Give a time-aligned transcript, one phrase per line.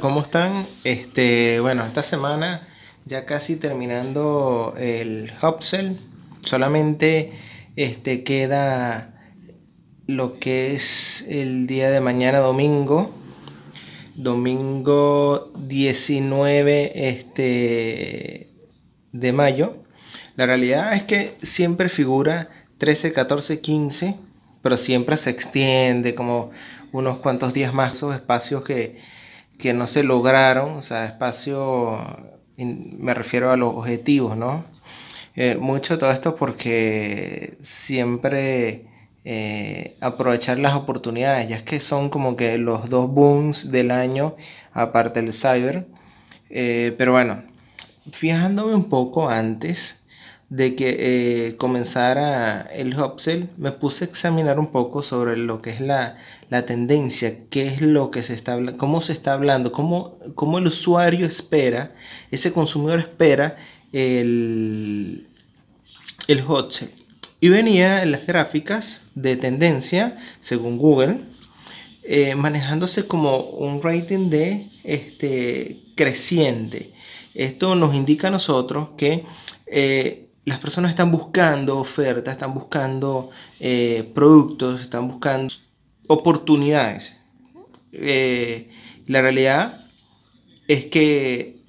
[0.00, 0.66] ¿cómo están?
[0.84, 2.66] Este, bueno, esta semana
[3.04, 5.96] ya casi terminando el Hopsell,
[6.42, 7.32] solamente
[7.76, 9.14] este, queda
[10.06, 13.14] lo que es el día de mañana domingo,
[14.16, 18.48] domingo 19 este,
[19.12, 19.76] de mayo.
[20.36, 24.16] La realidad es que siempre figura 13, 14, 15,
[24.62, 26.50] pero siempre se extiende como
[26.92, 28.98] unos cuantos días más esos espacios que,
[29.60, 31.98] que no se lograron, o sea, espacio,
[32.56, 34.64] me refiero a los objetivos, ¿no?
[35.36, 38.84] Eh, mucho todo esto porque siempre
[39.24, 44.34] eh, aprovechar las oportunidades, ya que son como que los dos booms del año,
[44.72, 45.86] aparte del cyber.
[46.50, 47.42] Eh, pero bueno,
[48.10, 49.99] fijándome un poco antes,
[50.50, 55.70] de que eh, comenzara el upsell, me puse a examinar un poco sobre lo que
[55.70, 56.16] es la,
[56.66, 60.66] tendencia, qué es lo que se está hablando, cómo se está hablando, cómo, cómo el
[60.66, 61.94] usuario espera,
[62.32, 63.56] ese consumidor espera
[63.92, 65.24] el,
[66.26, 66.44] el
[67.40, 71.20] Y venía en las gráficas de tendencia, según Google,
[72.02, 76.90] eh, manejándose como un rating de este, creciente.
[77.34, 79.24] Esto nos indica a nosotros que
[79.68, 85.52] eh, las personas están buscando ofertas, están buscando eh, productos, están buscando
[86.08, 87.20] oportunidades.
[87.92, 88.70] Eh,
[89.06, 89.86] la realidad
[90.66, 91.60] es que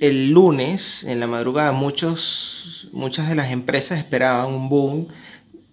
[0.00, 5.08] el lunes, en la madrugada, muchos, muchas de las empresas esperaban un boom,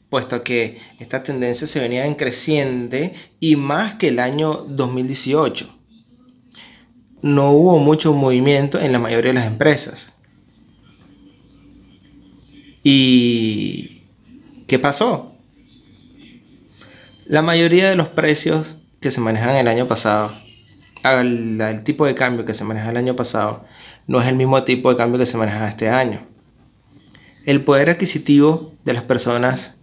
[0.09, 5.75] puesto que esta tendencia se venía en creciente y más que el año 2018.
[7.21, 10.12] No hubo mucho movimiento en la mayoría de las empresas.
[12.83, 14.03] ¿Y
[14.67, 15.33] qué pasó?
[17.25, 20.33] La mayoría de los precios que se manejan el año pasado,
[21.03, 23.65] el, tipo de cambio que se maneja el año pasado,
[24.07, 26.21] no es el mismo tipo de cambio que se maneja este año.
[27.45, 29.81] El poder adquisitivo de las personas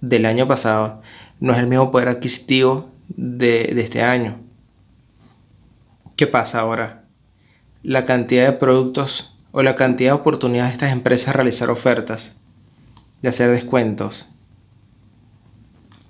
[0.00, 1.02] del año pasado
[1.40, 4.38] no es el mismo poder adquisitivo de, este año.
[6.14, 7.04] ¿Qué pasa ahora?
[7.82, 12.42] La cantidad de productos o la cantidad de oportunidades de estas empresas realizar ofertas,
[13.22, 14.28] de hacer descuentos,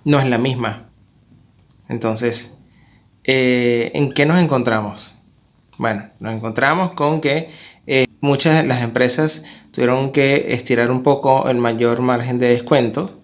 [0.02, 0.88] no es la misma.
[1.88, 2.58] Entonces,
[3.22, 5.14] eh, ¿en qué nos encontramos?
[5.78, 7.48] Bueno, nos encontramos con que
[7.86, 13.16] eh, muchas de las empresas tuvieron que estirar un poco el mayor margen de descuento,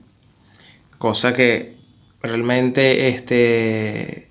[0.99, 1.78] cosa que
[2.22, 4.31] realmente este,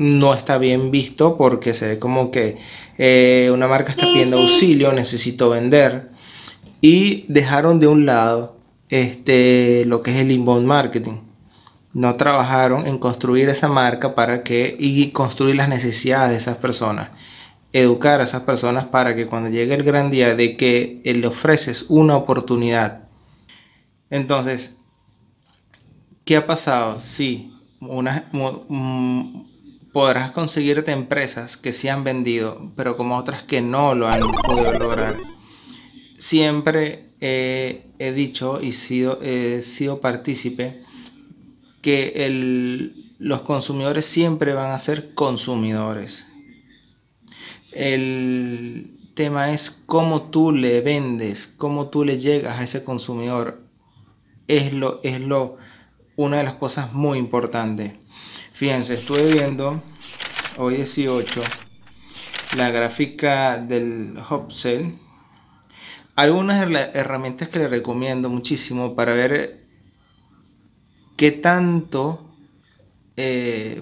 [0.00, 2.56] no está bien visto porque se ve como que
[2.96, 6.08] eh, una marca está pidiendo auxilio, necesito vender
[6.80, 8.56] y dejaron de un lado
[8.88, 11.18] este, lo que es el inbound marketing.
[11.92, 17.10] No trabajaron en construir esa marca para que y construir las necesidades de esas personas.
[17.74, 21.90] Educar a esas personas para que cuando llegue el gran día de que le ofreces
[21.90, 23.02] una oportunidad.
[24.08, 24.78] Entonces,
[26.24, 26.98] ¿qué ha pasado?
[27.00, 28.30] Sí, una,
[29.92, 34.72] podrás conseguirte empresas que sí han vendido, pero como otras que no lo han podido
[34.72, 35.16] lograr.
[36.18, 40.82] Siempre he dicho y sido, he sido partícipe
[41.82, 42.80] que
[43.18, 46.26] los consumidores siempre van a ser consumidores.
[47.72, 53.62] El tema es cómo tú le vendes, cómo tú le llegas a ese consumidor.
[54.48, 55.56] Es lo, es lo,
[56.16, 57.99] una de las cosas muy importantes.
[58.60, 59.82] Fíjense, estuve viendo
[60.58, 61.40] hoy 18
[62.58, 64.98] la gráfica del Hopsell.
[66.14, 69.64] Algunas herramientas que le recomiendo muchísimo para ver
[71.16, 72.22] qué tanto,
[73.16, 73.80] eh,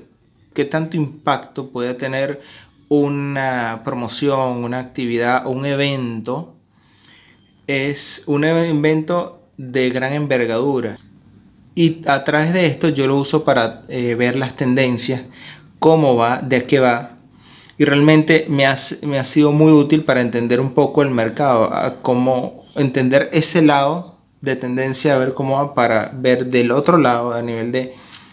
[0.55, 2.41] qué tanto impacto puede tener
[2.89, 6.55] una promoción, una actividad o un evento.
[7.67, 10.95] Es un evento de gran envergadura.
[11.79, 15.23] Y a través de esto yo lo uso para eh, ver las tendencias,
[15.79, 17.11] cómo va, de qué va.
[17.79, 21.71] Y realmente me ha, me ha sido muy útil para entender un poco el mercado,
[22.03, 27.33] cómo entender ese lado de tendencia, a ver cómo va, para ver del otro lado,
[27.33, 27.93] a nivel de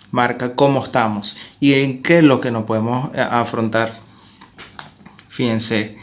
[0.09, 3.93] marca, cómo estamos y en qué es lo que nos podemos eh, afrontar.
[5.29, 5.99] Fíjense,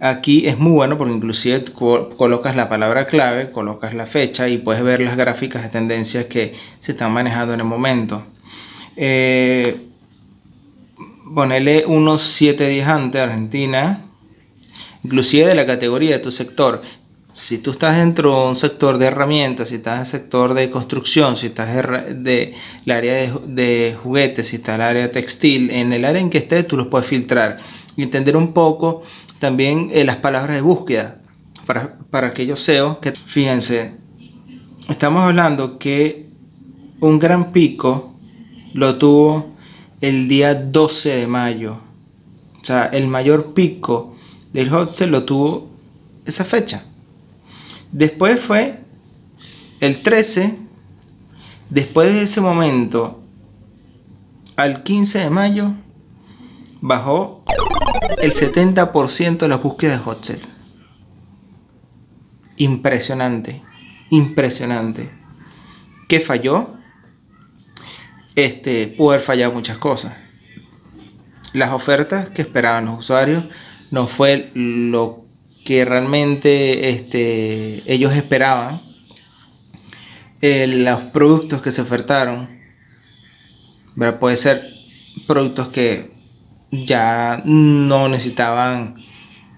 [0.00, 4.82] Aquí es muy bueno porque inclusive colocas la palabra clave, colocas la fecha y puedes
[4.82, 8.24] ver las gráficas de tendencias que se están manejando en el momento.
[8.96, 9.76] Eh,
[11.32, 14.04] ponele unos 7 días antes Argentina,
[15.04, 16.82] inclusive de la categoría de tu sector.
[17.32, 20.70] Si tú estás dentro de un sector de herramientas, si estás en el sector de
[20.70, 25.70] construcción, si estás en el área de, de, juguetes, si estás en el área textil,
[25.70, 27.58] en el área en que estés, tú los puedes filtrar
[27.96, 29.02] entender un poco
[29.44, 31.20] también eh, las palabras de búsqueda
[31.66, 33.94] para, para aquellos SEO que, fíjense,
[34.88, 36.30] estamos hablando que
[37.00, 38.14] un gran pico
[38.72, 39.54] lo tuvo
[40.00, 41.78] el día 12 de mayo.
[42.58, 44.16] O sea, el mayor pico
[44.54, 45.68] del hot lo tuvo
[46.24, 46.82] esa fecha.
[47.92, 48.80] Después fue
[49.80, 50.56] el 13.
[51.68, 53.20] Después de ese momento,
[54.56, 55.74] al 15 de mayo,
[56.80, 57.33] bajó
[58.18, 60.40] el 70% de las búsquedas de hot
[62.56, 63.62] Impresionante,
[64.10, 65.10] impresionante.
[66.08, 66.74] ¿Qué falló?
[68.36, 70.16] Este, pudo haber fallado muchas cosas.
[71.52, 73.44] Las ofertas que esperaban los usuarios
[73.90, 75.24] no fue lo
[75.64, 78.80] que realmente este, ellos esperaban.
[80.40, 82.60] Eh, los productos que se ofertaron,
[84.20, 84.68] puede ser
[85.26, 86.12] productos que
[86.84, 88.94] ya no necesitaban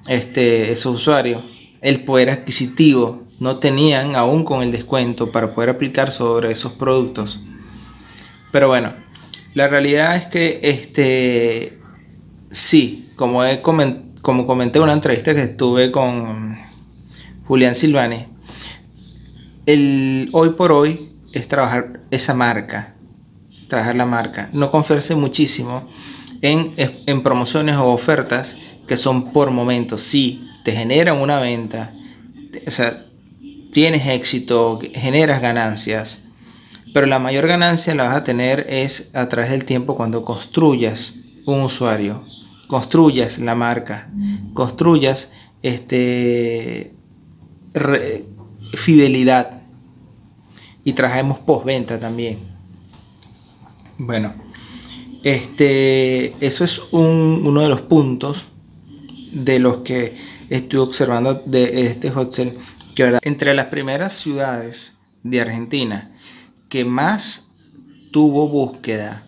[0.08, 1.42] este, esos usuarios.
[1.80, 7.40] El poder adquisitivo no tenían aún con el descuento para poder aplicar sobre esos productos.
[8.52, 8.94] Pero bueno,
[9.54, 11.78] la realidad es que este
[12.50, 16.54] sí, como, he como comenté en una entrevista que estuve con
[17.46, 18.26] Julián Silvani,
[19.66, 22.94] el hoy por hoy es trabajar esa marca,
[23.68, 25.88] trabajar la marca, no confiarse muchísimo
[26.42, 28.56] en, en promociones o ofertas
[28.86, 31.90] que son por momentos, sí, te generan una venta,
[32.66, 33.04] o sea,
[33.72, 36.24] tienes éxito, generas ganancias,
[36.94, 41.34] pero la mayor ganancia la vas a tener es a través del tiempo cuando construyas
[41.44, 42.24] un usuario,
[42.68, 44.10] construyas la marca,
[44.54, 46.94] construyas este,
[48.74, 49.62] fidelidad
[50.84, 52.38] y trabajemos postventa también.
[53.98, 54.34] Bueno,
[55.24, 58.46] este, eso es uno de los puntos
[59.32, 60.16] de los que
[60.48, 62.34] estoy observando de este hot
[62.94, 66.16] que entre las primeras ciudades de Argentina
[66.68, 67.54] que más
[68.12, 69.26] tuvo búsqueda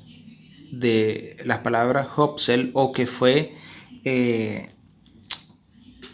[0.73, 3.55] de las palabras Hopsel o que fue
[4.05, 4.71] eh,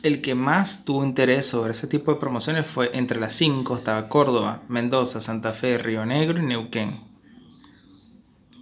[0.02, 4.08] el que más tuvo interés sobre ese tipo de promociones fue entre las cinco estaba
[4.08, 6.90] Córdoba, Mendoza, Santa Fe, Río Negro y Neuquén.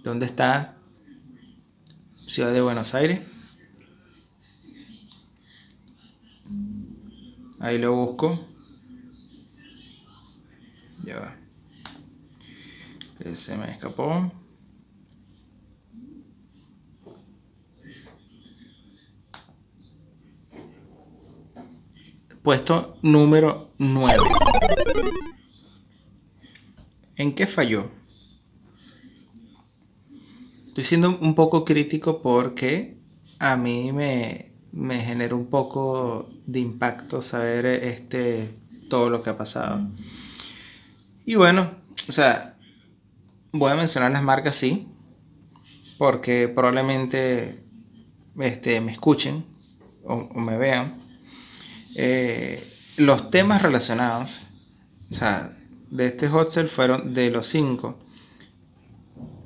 [0.03, 0.72] ¿Dónde está
[2.27, 3.21] Ciudad de Buenos Aires?
[7.59, 8.47] Ahí lo busco.
[11.03, 11.43] Ya va
[13.35, 14.31] se me escapó.
[22.43, 24.21] Puesto número 9.
[27.15, 27.89] ¿En qué falló?
[30.73, 32.97] Estoy siendo un poco crítico porque
[33.39, 38.49] a mí me, me genera un poco de impacto saber este,
[38.89, 39.87] todo lo que ha pasado.
[41.25, 41.69] Y bueno,
[42.09, 42.53] o sea,
[43.55, 44.87] Voy a mencionar las marcas, sí,
[45.99, 47.63] porque probablemente
[48.39, 49.45] este, me escuchen
[50.03, 50.97] o, me vean.
[51.95, 54.47] Eh, los temas relacionados,
[55.11, 55.55] o sea,
[55.91, 57.99] de este hot sale fueron de los cinco: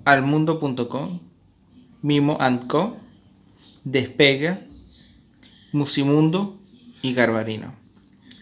[0.07, 1.19] almundo.com,
[2.01, 2.37] Mimo
[2.67, 2.97] Co,
[3.83, 4.61] Despega,
[5.73, 6.57] Musimundo
[7.01, 7.75] y Garbarino.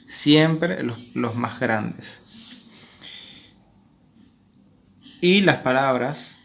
[0.06, 2.70] Siempre los, los más grandes.
[5.22, 6.38] Y las palabras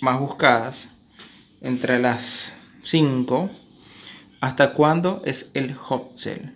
[0.00, 0.96] más buscadas
[1.60, 3.48] entre las 5
[4.40, 6.52] hasta cuándo es el hot sale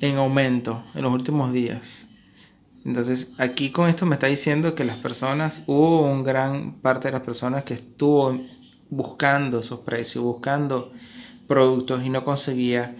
[0.00, 2.08] en aumento en los últimos días
[2.88, 7.12] entonces aquí con esto me está diciendo que las personas hubo un gran parte de
[7.12, 8.40] las personas que estuvo
[8.90, 10.92] buscando esos precios buscando
[11.46, 12.96] productos y no conseguía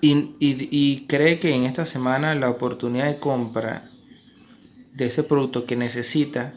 [0.00, 3.90] y, y cree que en esta semana la oportunidad de compra
[4.94, 6.54] de ese producto que necesita,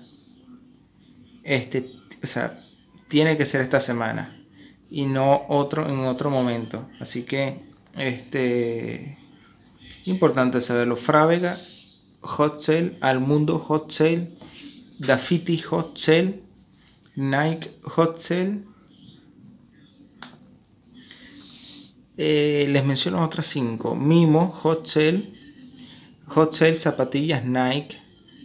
[1.44, 1.86] este,
[2.24, 2.58] o sea,
[3.08, 4.36] tiene que ser esta semana
[4.90, 6.90] y no otro en otro momento.
[7.00, 7.60] Así que,
[7.98, 9.18] este,
[10.06, 10.96] importante saberlo.
[10.96, 11.56] Frávega,
[12.24, 14.30] Hot Sale, Al Mundo Hot Sale,
[15.00, 16.42] Dafiti Hot Sale,
[17.16, 18.64] Nike Hot Sale.
[22.18, 23.96] Eh, les menciono otras cinco.
[23.96, 25.34] Mimo, Hot Sale,
[26.28, 27.98] Hot Sale, zapatillas Nike,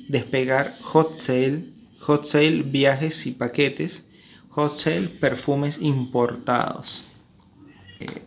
[0.09, 1.65] Despegar Hot Sale,
[2.01, 4.09] Hot Sale Viajes y Paquetes,
[4.51, 7.05] Hot Sale Perfumes Importados.
[8.01, 8.23] Eh,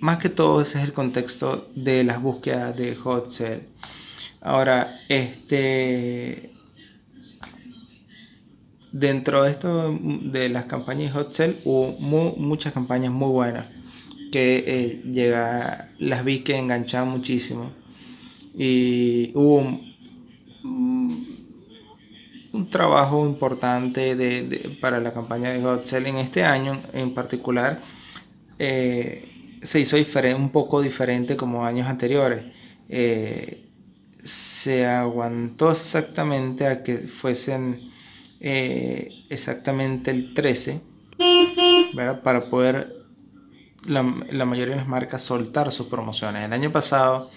[0.00, 3.68] más que todo ese es el contexto de las búsquedas de Hot Sale.
[4.46, 6.52] Ahora, este...
[8.92, 11.96] dentro de esto de las campañas hot sale hubo
[12.38, 13.66] muchas campañas muy buenas
[14.30, 17.72] que eh, llega, las vi que enganchaban muchísimo.
[18.54, 19.66] Y hubo
[20.62, 21.26] un,
[22.70, 27.80] trabajo importante de, para la campaña de hot selling este año en particular
[28.60, 29.96] eh, se hizo
[30.36, 32.44] un poco diferente como años anteriores.
[32.88, 33.65] Eh,
[34.26, 37.92] se aguantó exactamente a que fuesen
[38.40, 40.80] eh, exactamente el 13
[42.22, 42.92] para poder
[43.86, 46.44] la, mayoría de las marcas soltar sus promociones.
[46.44, 47.30] El año pasado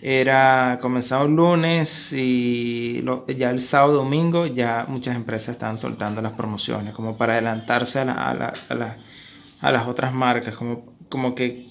[0.00, 3.04] era comenzado el lunes y
[3.36, 8.30] ya el sábado domingo ya muchas empresas estaban soltando las promociones como para adelantarse a,
[8.30, 11.66] a, las otras marcas como, como que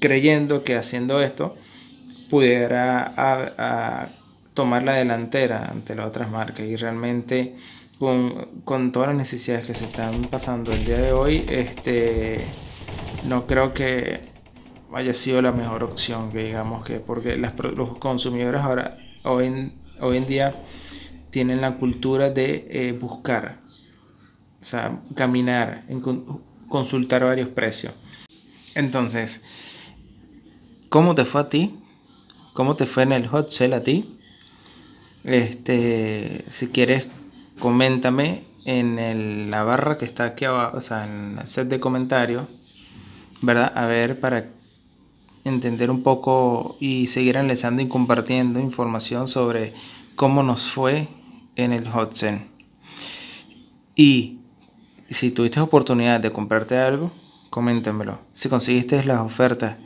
[0.00, 1.56] creyendo que haciendo esto
[2.28, 4.10] pudiera
[4.54, 7.56] tomar la delantera ante las otras marcas y realmente
[7.98, 12.38] con, todas las necesidades que se están pasando el día de hoy, este,
[13.26, 14.20] no creo que
[14.92, 20.16] haya sido la mejor opción, que digamos que porque los consumidores ahora, hoy en, hoy
[20.16, 20.62] en día,
[21.30, 23.60] tienen la cultura de eh, buscar,
[24.60, 25.82] o sea, caminar,
[26.68, 27.92] consultar varios precios.
[28.74, 29.44] Entonces,
[30.88, 31.78] ¿cómo te fue a ti?
[32.58, 34.18] ¿Cómo te fue en el hot sale a ti?
[35.22, 37.06] Este, si quieres,
[37.60, 42.48] coméntame en la barra que está aquí abajo, o sea, en el set de comentarios,
[43.42, 43.72] ¿verdad?
[43.76, 44.48] A ver, para
[45.44, 49.72] entender un poco y seguir analizando y compartiendo información sobre
[50.16, 51.06] cómo nos fue
[51.54, 52.42] en el hot sale.
[53.94, 54.40] Y
[55.10, 57.12] si tuviste oportunidad de comprarte algo,
[57.50, 58.18] coméntamelo.
[58.32, 59.76] Si conseguiste las ofertas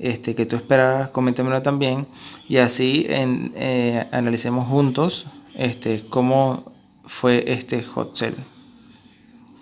[0.00, 2.06] este, que tú esperabas, coméntamelo también
[2.48, 6.72] y así en, eh, analicemos juntos este, cómo
[7.04, 8.16] fue este hot.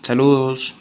[0.03, 0.77] Saludos.